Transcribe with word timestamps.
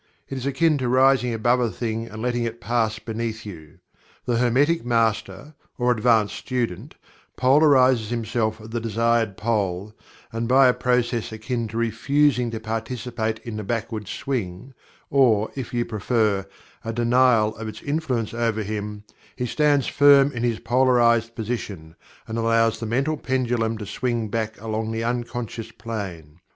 It 0.27 0.35
is 0.35 0.47
akin 0.47 0.79
to 0.79 0.89
rising 0.89 1.31
above 1.31 1.59
a 1.59 1.69
thing 1.69 2.07
and 2.07 2.23
letting 2.23 2.43
it 2.43 2.59
pass 2.59 2.97
beneath 2.97 3.45
you. 3.45 3.77
The 4.25 4.37
Hermetic 4.37 4.83
Master, 4.83 5.53
or 5.77 5.91
advanced 5.91 6.35
student, 6.37 6.95
polarizes 7.37 8.09
himself 8.09 8.59
at 8.59 8.71
the 8.71 8.79
desired 8.81 9.37
pole, 9.37 9.93
and 10.33 10.47
by 10.47 10.67
a 10.67 10.73
process 10.73 11.31
akin 11.31 11.67
to 11.67 11.77
"refusing" 11.77 12.49
to 12.49 12.59
participate 12.59 13.37
in 13.43 13.57
the 13.57 13.63
backward 13.63 14.07
swing 14.07 14.73
or, 15.11 15.51
if 15.55 15.71
you 15.71 15.85
prefer, 15.85 16.47
a 16.83 16.91
"denial" 16.91 17.55
of 17.57 17.67
its 17.67 17.83
influence 17.83 18.33
over 18.33 18.63
him, 18.63 19.03
he 19.35 19.45
stands 19.45 19.85
firm 19.85 20.31
in 20.31 20.41
his 20.41 20.57
polarized 20.57 21.35
position, 21.35 21.95
and 22.27 22.39
allows 22.39 22.79
the 22.79 22.87
mental 22.87 23.17
pendulum 23.17 23.77
to 23.77 23.85
swing 23.85 24.29
back 24.29 24.59
along 24.59 24.89
the 24.89 25.03
unconscious 25.03 25.71
plane. 25.71 26.39